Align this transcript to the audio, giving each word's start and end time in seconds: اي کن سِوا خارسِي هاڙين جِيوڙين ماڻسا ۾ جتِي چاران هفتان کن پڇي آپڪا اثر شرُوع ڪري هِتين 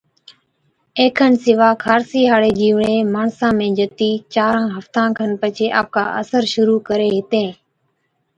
اي 0.97 1.07
کن 1.17 1.33
سِوا 1.43 1.69
خارسِي 1.83 2.21
هاڙين 2.31 2.55
جِيوڙين 2.59 2.99
ماڻسا 3.15 3.47
۾ 3.59 3.67
جتِي 3.77 4.09
چاران 4.33 4.65
هفتان 4.77 5.09
کن 5.17 5.29
پڇي 5.41 5.67
آپڪا 5.79 6.03
اثر 6.21 6.43
شرُوع 6.53 6.79
ڪري 6.87 7.09
هِتين 7.17 7.47